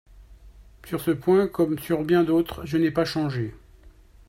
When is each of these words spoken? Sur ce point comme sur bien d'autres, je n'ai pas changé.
Sur 0.83 0.99
ce 0.99 1.11
point 1.11 1.47
comme 1.47 1.77
sur 1.77 2.03
bien 2.03 2.23
d'autres, 2.23 2.65
je 2.65 2.75
n'ai 2.77 2.89
pas 2.89 3.05
changé. 3.05 3.53